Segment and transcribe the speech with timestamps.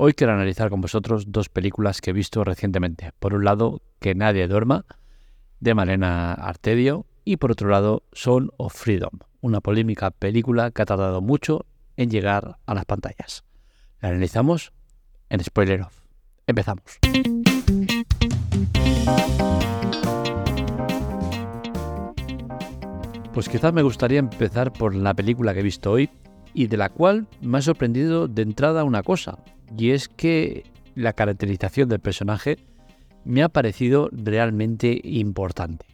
[0.00, 3.10] Hoy quiero analizar con vosotros dos películas que he visto recientemente.
[3.18, 4.84] Por un lado, Que nadie duerma,
[5.58, 10.86] de Malena Artedio, y por otro lado, Son of Freedom, una polémica película que ha
[10.86, 11.66] tardado mucho
[11.96, 13.42] en llegar a las pantallas.
[14.00, 14.72] La analizamos
[15.30, 16.04] en Spoiler Off.
[16.46, 16.84] Empezamos.
[23.34, 26.08] Pues quizás me gustaría empezar por la película que he visto hoy
[26.54, 29.38] y de la cual me ha sorprendido de entrada una cosa,
[29.76, 30.64] y es que
[30.94, 32.58] la caracterización del personaje
[33.24, 35.86] me ha parecido realmente importante.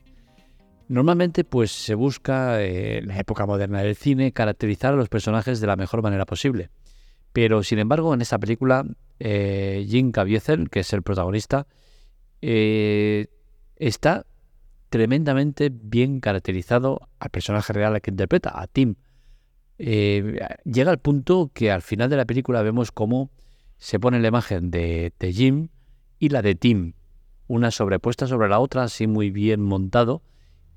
[0.88, 5.60] Normalmente pues se busca eh, en la época moderna del cine caracterizar a los personajes
[5.60, 6.70] de la mejor manera posible.
[7.32, 8.84] Pero sin embargo en esta película
[9.18, 11.66] eh, Jim Caviezel, que es el protagonista,
[12.42, 13.26] eh,
[13.76, 14.26] está
[14.90, 18.94] tremendamente bien caracterizado al personaje real que interpreta, a Tim.
[19.76, 23.30] llega al punto que al final de la película vemos cómo
[23.78, 25.68] se pone la imagen de, Jim
[26.18, 26.94] y la de Tim,
[27.46, 30.22] una sobrepuesta sobre la otra, así muy bien montado,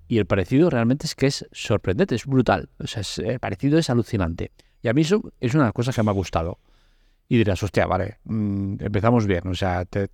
[0.07, 3.89] y el parecido realmente es que es sorprendente, es brutal, o sea, el parecido es
[3.89, 4.51] alucinante.
[4.81, 6.59] Y a mí eso es una de las cosas que me ha gustado.
[7.27, 10.09] Y dirás, hostia, vale, mm, empezamos bien, o sea, ¿te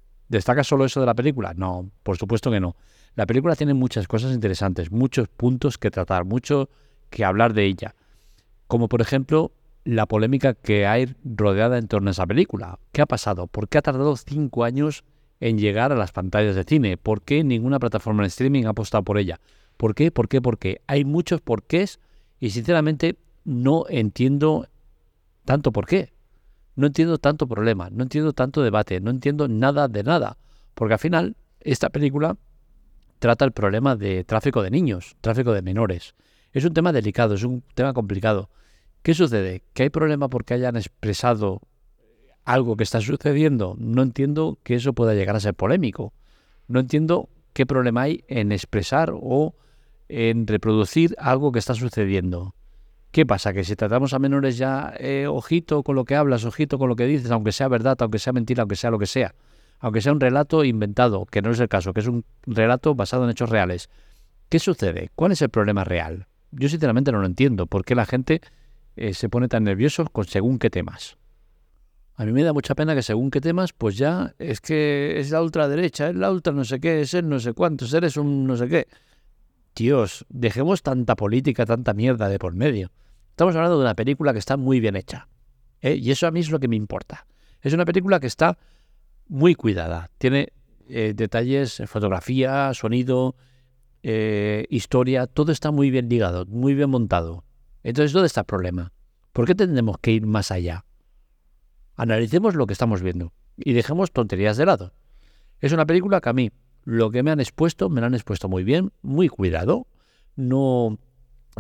[0.64, 1.54] solo eso de la película?
[1.54, 2.76] No, por supuesto que no.
[3.16, 6.70] La película tiene muchas cosas interesantes, muchos puntos que tratar, mucho
[7.10, 7.96] que hablar de ella.
[8.68, 9.52] Como por ejemplo
[9.84, 12.80] la polémica que hay rodeada en torno a esa película.
[12.92, 13.48] ¿Qué ha pasado?
[13.48, 15.04] ¿Por qué ha tardado cinco años
[15.40, 16.98] en llegar a las pantallas de cine?
[16.98, 19.40] ¿Por qué ninguna plataforma de streaming ha apostado por ella?
[19.78, 20.12] ¿Por qué?
[20.12, 20.42] ¿Por qué?
[20.42, 20.82] ¿Por qué?
[20.88, 22.00] Hay muchos porqués
[22.40, 24.68] y sinceramente no entiendo
[25.46, 26.14] tanto por qué.
[26.76, 30.38] No entiendo tanto problema, no entiendo tanto debate, no entiendo nada de nada.
[30.74, 32.38] Porque al final esta película
[33.20, 36.16] trata el problema de tráfico de niños, tráfico de menores.
[36.52, 38.50] Es un tema delicado, es un tema complicado.
[39.04, 39.64] ¿Qué sucede?
[39.74, 41.62] ¿Que hay problema porque hayan expresado
[42.46, 43.76] algo que está sucediendo?
[43.78, 46.14] No entiendo que eso pueda llegar a ser polémico.
[46.70, 49.56] No entiendo qué problema hay en expresar o
[50.08, 52.56] en reproducir algo que está sucediendo.
[53.12, 53.52] ¿Qué pasa?
[53.52, 56.96] Que si tratamos a menores ya, eh, ojito con lo que hablas, ojito con lo
[56.96, 59.36] que dices, aunque sea verdad, aunque sea mentira, aunque sea lo que sea,
[59.80, 63.26] aunque sea un relato inventado, que no es el caso, que es un relato basado
[63.26, 63.90] en hechos reales.
[64.48, 65.12] ¿Qué sucede?
[65.14, 66.28] ¿Cuál es el problema real?
[66.52, 67.66] Yo sinceramente no lo entiendo.
[67.66, 68.42] ¿Por qué la gente
[68.96, 71.18] eh, se pone tan nervioso con según qué temas.
[72.16, 75.32] A mí me da mucha pena que según qué temas, pues ya es que es
[75.32, 78.46] la ultraderecha, es la ultra no sé qué, es el no sé cuántos, eres un
[78.46, 78.88] no sé qué.
[79.76, 82.92] Dios, dejemos tanta política, tanta mierda de por medio.
[83.32, 85.28] Estamos hablando de una película que está muy bien hecha.
[85.82, 85.96] ¿eh?
[85.96, 87.26] Y eso a mí es lo que me importa.
[87.62, 88.60] Es una película que está
[89.28, 90.12] muy cuidada.
[90.20, 90.50] Tiene
[90.88, 93.36] eh, detalles, fotografía, sonido,
[94.04, 97.46] historia, todo está muy bien ligado, muy bien montado.
[97.84, 98.92] Entonces, ¿dónde está el problema?
[99.34, 100.86] ¿Por qué tendremos que ir más allá?
[101.96, 104.94] Analicemos lo que estamos viendo y dejemos tonterías de lado.
[105.60, 106.52] Es una película que a mí
[106.84, 109.88] lo que me han expuesto, me lo han expuesto muy bien, muy cuidado.
[110.36, 110.98] No,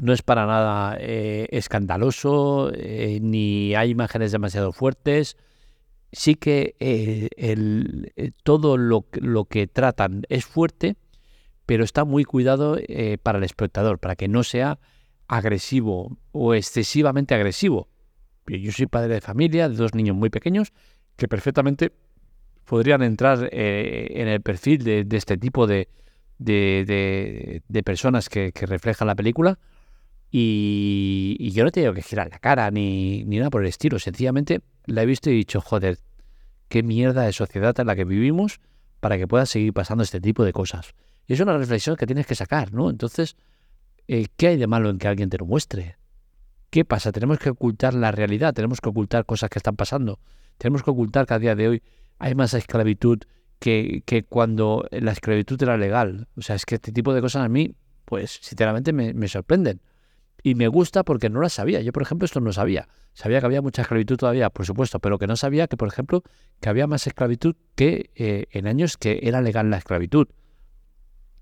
[0.01, 5.37] no es para nada eh, escandaloso, eh, ni hay imágenes demasiado fuertes.
[6.11, 10.95] Sí que eh, todo lo, lo, que tratan es fuerte,
[11.65, 12.77] pero está muy cuidado
[13.23, 14.79] para el espectador, para que no sea
[15.27, 17.87] agresivo o excesivamente agresivo.
[18.47, 20.73] Yo soy padre de familia, de dos niños muy pequeños,
[21.15, 21.91] que perfectamente
[22.65, 25.87] podrían entrar eh, en el perfil de, este tipo de,
[26.37, 29.59] de, personas que, reflejan la película.
[30.31, 33.99] Y, yo no tengo que girar la cara ni, ni nada por el estilo.
[33.99, 35.99] Sencillamente la he visto y he dicho, joder,
[36.67, 38.59] qué mierda de sociedad en la que vivimos
[38.99, 40.95] para que pueda seguir pasando este tipo de cosas.
[41.27, 42.89] Y es una reflexión que tienes que sacar, ¿no?
[42.89, 43.35] Entonces,
[44.07, 45.97] ¿qué hay de malo en que alguien te lo muestre?
[46.69, 47.11] ¿Qué pasa?
[47.11, 50.19] Tenemos que ocultar la realidad, tenemos que ocultar cosas que están pasando,
[50.57, 51.83] tenemos que ocultar que a día de hoy
[52.19, 53.19] hay más esclavitud
[53.59, 56.27] que, que cuando la esclavitud era legal.
[56.35, 57.75] O sea, es que este tipo de cosas a mí,
[58.05, 59.81] pues sinceramente me, me sorprenden.
[60.41, 61.79] Y me gusta porque no las sabía.
[61.81, 62.89] Yo, por ejemplo, esto no sabía.
[63.13, 66.23] Sabía que había mucha esclavitud todavía, por supuesto, pero que no sabía que, por ejemplo,
[66.59, 70.27] que había más esclavitud que eh, en años que era legal la esclavitud.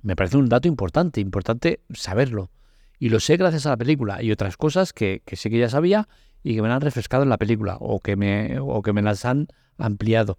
[0.02, 2.50] Me parece un dato importante, importante saberlo.
[3.00, 5.70] Y lo sé gracias a la película y otras cosas que, que sí que ya
[5.70, 6.08] sabía
[6.44, 9.26] y que me han refrescado en la película o que me, o que me las
[9.26, 10.38] han ampliado.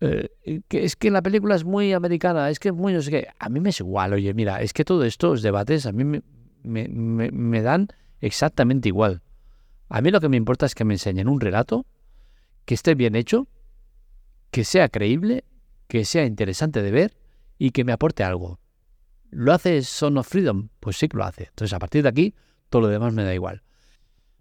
[0.00, 0.30] Eh,
[0.68, 3.28] que es que la película es muy americana, es que es muy no sé qué.
[3.38, 6.22] A mí me es igual, oye, mira, es que todos estos debates a mí me,
[6.62, 7.88] me, me dan
[8.20, 9.22] exactamente igual.
[9.88, 11.84] A mí lo que me importa es que me enseñen un relato,
[12.64, 13.48] que esté bien hecho,
[14.50, 15.44] que sea creíble,
[15.88, 17.16] que sea interesante de ver
[17.58, 18.58] y que me aporte algo.
[19.30, 20.68] ¿Lo hace Son of Freedom?
[20.80, 21.44] Pues sí que lo hace.
[21.48, 22.34] Entonces, a partir de aquí,
[22.68, 23.62] todo lo demás me da igual.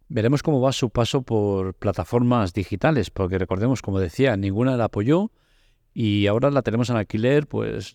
[0.08, 5.32] Veremos cómo va su paso por plataformas digitales, porque recordemos, como decía, ninguna la apoyó
[5.94, 7.94] y ahora la tenemos en alquiler, pues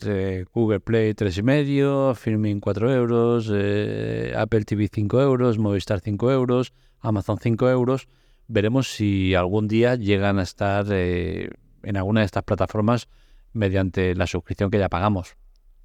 [0.53, 7.39] Google Play 3,5, Filming 4 euros, eh, Apple TV 5 euros, Movistar 5 euros, Amazon
[7.41, 8.07] 5 euros.
[8.47, 11.51] Veremos si algún día llegan a estar eh,
[11.83, 13.09] en alguna de estas plataformas
[13.53, 15.37] mediante la suscripción que ya pagamos.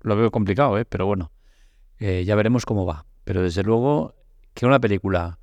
[0.01, 0.85] Lo veo complicado, ¿eh?
[0.85, 1.31] pero bueno,
[1.97, 3.05] eh, ya veremos cómo va.
[3.23, 4.15] Pero desde luego
[4.53, 5.39] que una película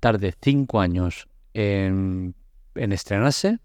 [0.00, 2.34] tarde cinco años en,
[2.74, 3.58] en estrenarse,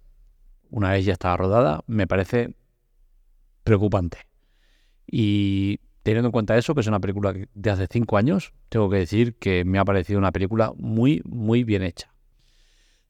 [0.70, 2.56] una vez ya estaba rodada, me parece
[3.64, 4.20] preocupante.
[5.06, 8.98] Y teniendo en cuenta eso, que es una película de hace cinco años, tengo que
[8.98, 12.14] decir que me ha parecido una película muy, muy bien hecha.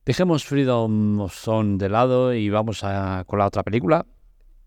[0.06, 4.06] Dejemos Freedom Zone de lado y vamos a, con la otra película,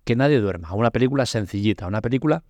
[0.04, 0.72] Que nadie duerma.
[0.74, 2.44] Una película sencillita, una película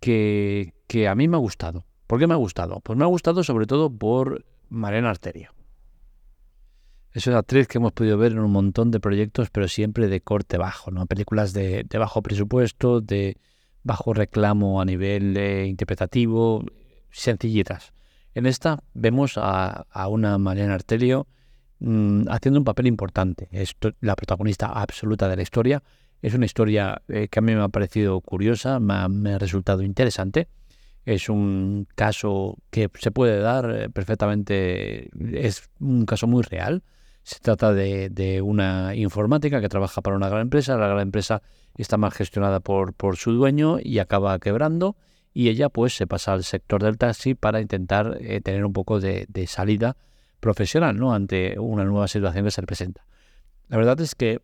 [0.00, 1.86] que, que a mí me ha gustado.
[2.06, 2.80] ¿Por qué me ha gustado?
[2.80, 5.52] Pues me ha gustado sobre todo por Marena Arterio.
[7.12, 10.20] Es una actriz que hemos podido ver en un montón de proyectos, pero siempre de
[10.20, 11.06] corte bajo, ¿no?
[11.06, 13.38] Películas de, de bajo presupuesto, de
[13.82, 16.62] bajo reclamo a nivel eh, interpretativo,
[17.10, 17.94] sencillitas.
[18.34, 21.26] En esta vemos a, a una Mariana Artelio
[21.78, 23.48] mmm, haciendo un papel importante.
[23.50, 25.82] Es la protagonista absoluta de la historia.
[26.26, 30.48] Es una historia eh, que a mí me ha parecido curiosa, me ha, resultado interesante.
[31.04, 35.08] Es un caso que se puede dar eh, perfectamente,
[35.40, 36.82] es un caso muy real.
[37.22, 40.76] Se trata de, una informática que trabaja para una gran empresa.
[40.76, 41.42] La gran empresa
[41.76, 44.96] está mal gestionada por, su dueño y acaba quebrando.
[45.32, 48.98] Y ella pues se pasa al sector del taxi para intentar eh, tener un poco
[48.98, 49.96] de, salida
[50.40, 51.14] profesional ¿no?
[51.14, 53.06] ante una nueva situación que se presenta.
[53.68, 54.40] La verdad es que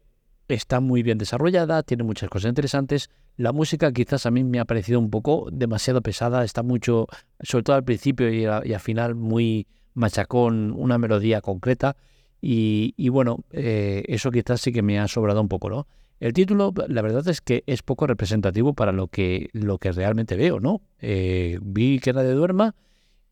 [0.55, 3.11] está muy bien desarrollada, tiene muchas cosas interesantes.
[3.37, 7.07] La música quizás a mí me ha parecido un poco demasiado pesada, está mucho,
[7.41, 11.97] sobre todo al principio y, a, al final, muy machacón, una melodía concreta
[12.41, 15.87] y, y bueno, eh, eso quizás sí que me ha sobrado un poco, ¿no?
[16.23, 20.37] El título, la verdad es que es poco representativo para lo que, lo que realmente
[20.37, 20.81] veo, ¿no?
[21.01, 22.77] Eh, vi que era de duerma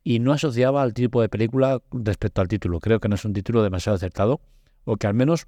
[0.02, 2.81] y no asociaba al tipo de película respecto al título.
[2.81, 4.40] Creo que no es un título demasiado acertado
[4.84, 5.46] o que al menos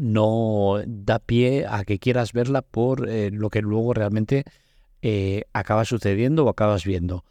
[0.00, 4.44] no da pie a que quieras verla por eh, lo que luego realmente
[5.02, 7.24] eh, acaba sucediendo o acabas viendo.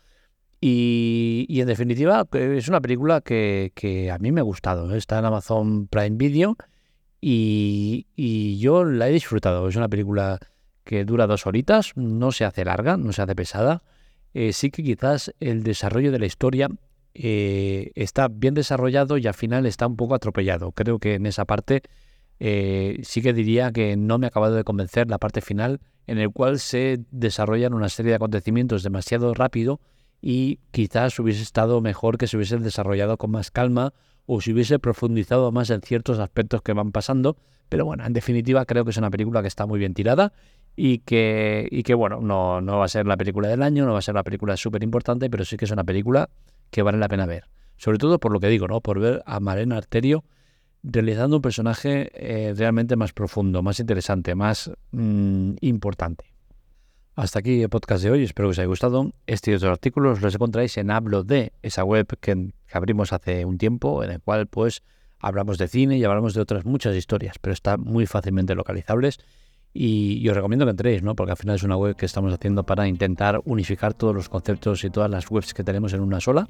[0.61, 4.93] Y, y, en definitiva, es una película que, a mí me ha gustado.
[4.93, 6.57] Está en Amazon Prime Video
[7.21, 9.67] y, yo la he disfrutado.
[9.67, 10.39] Es una película
[10.83, 13.83] que dura dos horitas, no se hace larga, no se hace pesada.
[14.33, 16.69] Eh, sí que quizás el desarrollo de la historia
[17.13, 20.71] eh, está bien desarrollado y al final está un poco atropellado.
[20.71, 21.83] Creo que en esa parte
[22.39, 26.17] eh, sí que diría que no me ha acabado de convencer la parte final en
[26.17, 29.79] el cual se desarrollan una serie de acontecimientos demasiado rápido
[30.21, 33.93] y quizás hubiese estado mejor que se hubiese desarrollado con más calma
[34.25, 37.37] o si hubiese profundizado más en ciertos aspectos que van pasando.
[37.67, 40.33] Pero bueno, en definitiva creo que es una película que está muy bien tirada
[40.75, 43.93] y que, y que bueno, no, no va a ser la película del año, no
[43.93, 46.29] va a ser la película súper importante, pero sí que es una película
[46.71, 47.45] que vale la pena ver.
[47.77, 48.81] Sobre todo por lo que digo, ¿no?
[48.81, 50.23] Por ver a Marena Arterio
[50.83, 56.25] realizando un personaje eh, realmente más profundo, más interesante, más mmm, importante.
[57.15, 59.11] Hasta aquí el podcast de hoy, espero que os haya gustado.
[59.27, 63.57] Este y otros artículos los encontráis en Hablo de, esa web que, abrimos hace un
[63.57, 64.83] tiempo, en el cual pues
[65.19, 69.19] hablamos de cine y hablamos de otras muchas historias, pero está muy fácilmente localizables
[69.73, 71.13] y, y, os recomiendo que entréis, ¿no?
[71.15, 74.85] porque al final es una web que estamos haciendo para intentar unificar todos los conceptos
[74.85, 76.47] y todas las webs que tenemos en una sola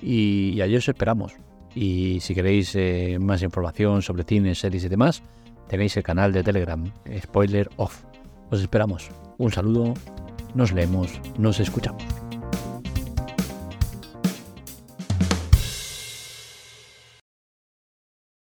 [0.00, 1.34] y, y allí os esperamos.
[1.76, 5.22] Y si queréis eh, más información sobre cine, series y demás,
[5.68, 6.82] tenéis el canal de Telegram,
[7.22, 8.02] Spoiler Off.
[8.50, 9.10] Os esperamos.
[9.36, 9.92] Un saludo,
[10.54, 12.25] nos leemos, nos escuchamos.